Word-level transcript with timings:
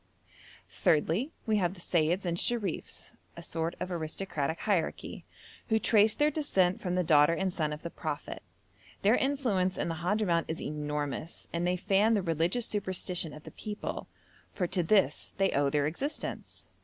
Thirdly, 0.71 1.31
we 1.45 1.57
have 1.57 1.75
the 1.75 1.79
Seyyids 1.79 2.25
and 2.25 2.35
Sherifs, 2.35 3.11
a 3.37 3.43
sort 3.43 3.75
of 3.79 3.91
aristocratic 3.91 4.61
hierarchy, 4.61 5.25
who 5.69 5.77
trace 5.77 6.15
their 6.15 6.31
descent 6.31 6.81
from 6.81 6.95
the 6.95 7.03
daughter 7.03 7.33
and 7.35 7.53
son 7.53 7.71
of 7.71 7.83
the 7.83 7.91
Prophet. 7.91 8.41
Their 9.03 9.13
influence 9.13 9.77
in 9.77 9.89
the 9.89 10.01
Hadhramout 10.01 10.45
is 10.47 10.59
enormous, 10.59 11.47
and 11.53 11.67
they 11.67 11.77
fan 11.77 12.15
the 12.15 12.23
religious 12.23 12.65
superstition 12.65 13.31
of 13.31 13.43
the 13.43 13.51
people, 13.51 14.07
for 14.55 14.65
to 14.65 14.81
this 14.81 15.35
they 15.37 15.51
owe 15.51 15.69
their 15.69 15.85
existence. 15.85 16.65